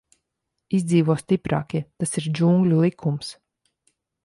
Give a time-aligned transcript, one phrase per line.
[0.77, 3.33] Izdzīvo stiprākie, tas ir džungļu likums.